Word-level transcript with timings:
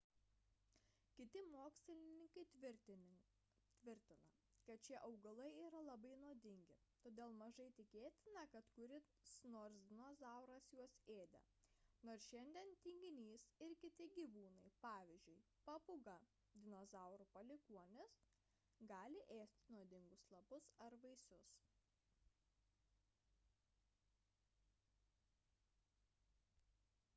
kiti 1.15 1.41
mokslininkai 1.55 2.43
tvirtina 2.53 3.17
kad 4.69 4.85
šie 4.85 4.97
augalai 5.07 5.49
yra 5.65 5.81
labai 5.89 6.13
nuodingi 6.21 6.77
todėl 7.07 7.35
mažai 7.41 7.67
tikėtina 7.79 8.45
kad 8.55 8.71
kuris 8.77 9.09
nors 9.55 9.77
dinozauras 9.91 10.69
juos 10.77 10.95
ėdė 11.17 11.41
nors 12.09 12.25
šiandien 12.31 12.71
tinginys 12.87 13.45
ir 13.67 13.75
kiti 13.83 14.07
gyvūnai 14.17 14.71
pavyzdžiui 14.85 15.39
papūga 15.69 16.17
dinozaurų 16.55 17.27
palikuonis 17.37 18.15
gali 18.93 19.21
ėsti 19.37 19.75
nuodingus 19.77 20.25
lapus 20.37 20.71
ar 20.87 20.97
vaisius 21.05 21.53